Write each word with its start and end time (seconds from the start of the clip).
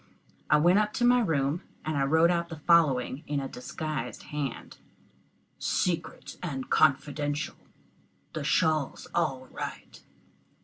I 0.49 0.57
went 0.57 0.79
up 0.79 0.93
to 0.93 1.05
my 1.05 1.19
room, 1.19 1.61
and 1.85 2.11
wrote 2.11 2.31
out 2.31 2.49
the 2.49 2.55
following 2.57 3.21
in 3.27 3.39
a 3.39 3.47
disguised 3.47 4.23
hand: 4.33 4.79
"Secrit 5.59 6.37
and 6.41 6.71
konfidenshal 6.71 7.53
the 8.33 8.43
shawl's 8.43 9.05
all 9.13 9.45
right." 9.51 10.01